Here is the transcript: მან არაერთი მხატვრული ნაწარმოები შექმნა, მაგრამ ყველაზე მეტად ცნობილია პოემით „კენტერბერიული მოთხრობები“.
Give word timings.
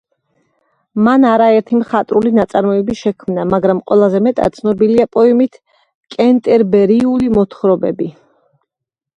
მან 1.07 1.25
არაერთი 1.31 1.77
მხატვრული 1.81 2.31
ნაწარმოები 2.37 2.97
შექმნა, 3.01 3.45
მაგრამ 3.51 3.81
ყველაზე 3.91 4.23
მეტად 4.29 4.57
ცნობილია 4.61 5.07
პოემით 5.19 5.61
„კენტერბერიული 6.17 7.33
მოთხრობები“. 7.37 8.11